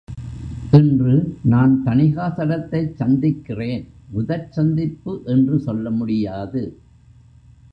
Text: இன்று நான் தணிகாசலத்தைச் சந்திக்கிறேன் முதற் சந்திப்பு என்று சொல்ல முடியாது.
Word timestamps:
இன்று 0.71 1.39
நான் 1.43 1.81
தணிகாசலத்தைச் 1.85 2.95
சந்திக்கிறேன் 2.95 3.87
முதற் 4.09 4.51
சந்திப்பு 4.51 5.21
என்று 5.25 5.59
சொல்ல 5.59 5.89
முடியாது. 5.91 6.63